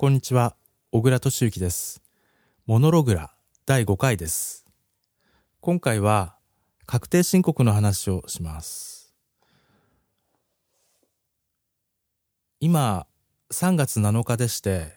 [0.00, 0.56] こんにちは、
[0.92, 2.00] 小倉敏之です。
[2.64, 3.34] モノログラ
[3.66, 4.64] 第5回です。
[5.60, 6.38] 今回は
[6.86, 9.12] 確定申告の話をします。
[12.60, 13.06] 今、
[13.52, 14.94] 3月7日でして、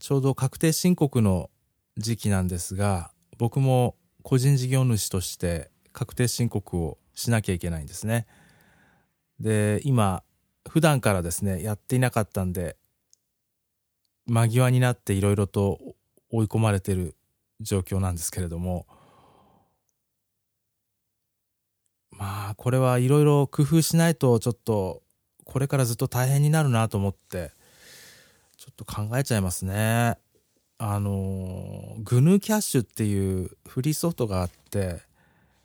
[0.00, 1.50] ちょうど確定申告の
[1.98, 8.26] 時期なんですが、僕も個人事業主として確定申告をしなきゃいけないんですね。
[9.38, 10.22] で、今、
[10.66, 12.78] 普段からですね、やっていなかったんで、
[14.28, 15.80] 間際になっていろいろと
[16.30, 17.16] 追い込まれてる
[17.60, 18.86] 状況なんですけれども、
[22.10, 25.02] まあ、これはいろいろ工夫しないとちょっと、
[25.44, 27.52] これからずっと大変になるなと思って、
[28.58, 30.18] ちょっと考えちゃいますね。
[30.78, 35.00] あの、グヌーキャッシュっていうフリーソフトがあって、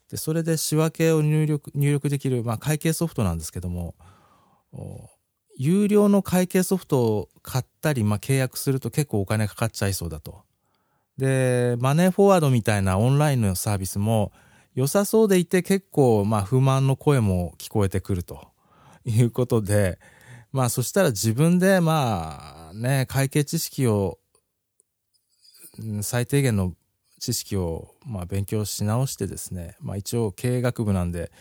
[0.09, 3.95] でそれで仕分けを入力入力できる、まあ、会計ソフトなんですけども、
[5.63, 10.42] 有料の会計ソフトを買ったり、まあ、契約すると結構お金かかっちゃいそうだと。
[11.17, 14.34] で、マネーフォワードみたいなオンラインのサービスも
[14.75, 18.47] 良さそうでいて結構まあ不満の声も聞こえてくると
[19.06, 20.00] いうことで、
[20.52, 24.19] まあそしたら自分でまあね、会計知識を、
[25.80, 26.73] うん最低限の
[27.19, 31.31] 知識をまあ勉強し直してですね、まあ一応経営学部なんで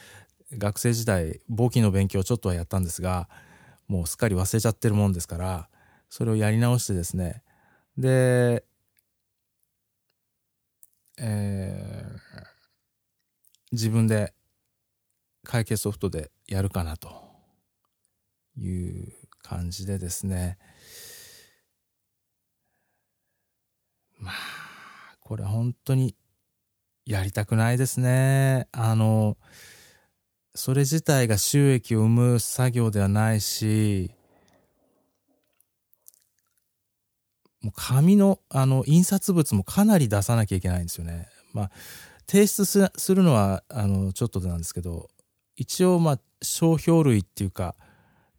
[0.56, 3.28] 学生時代簿記の勉強をちょっとはやったんですが、
[3.88, 5.68] もうすっかり忘れちゃってるもんですから、
[6.08, 7.42] それをやり直してですね。
[7.98, 8.64] で、
[11.18, 12.42] えー
[13.72, 14.34] 自分で
[15.44, 17.10] 会計ソフトでやるかなと
[18.56, 20.58] いう感じでですね。
[24.18, 24.34] まあ、
[25.20, 26.14] これ本当に
[27.06, 28.68] やりたくないですね。
[28.72, 29.36] あの、
[30.54, 34.10] それ自体が収益を生む作業ではないし、
[37.62, 41.28] もう紙の、あの、印刷物もかなり出さなきゃいけないんですよね。
[41.52, 41.70] まあ、
[42.26, 45.08] 提出すするのは、あの、ちょっとなんですけど、
[45.56, 47.76] 一応、まあ、商標類っていうか、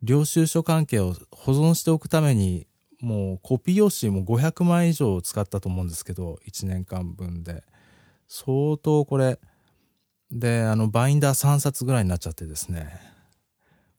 [0.04, 2.68] 領収書関係を保存しておくために、
[3.00, 7.64] もうコピー用紙も500枚以上使ったと思うんですけど、1年間分で。
[8.28, 9.40] 相当これ、
[10.34, 13.00] で、あの、バインダー3冊ぐらいになっちゃってですね。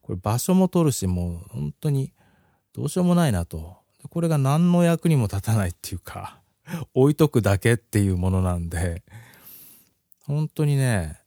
[0.02, 2.12] これ場所も取るし、もう本当に
[2.72, 3.78] どうしようもないなと。
[4.10, 6.40] これが何の役にも立たないっていうか、
[6.92, 9.04] 置いとくだけっていうものなんで、
[10.24, 11.20] 本当にね、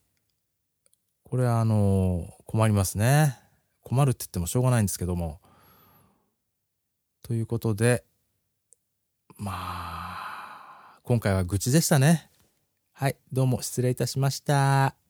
[1.24, 3.39] これあの、困りますね。
[3.84, 5.39] 困るって言ってもしょうがないんですけども。
[7.22, 8.03] ということで、
[9.38, 12.29] まあ、今回は愚痴でしたね。
[13.00, 15.06] はい、どうも失礼いたしました。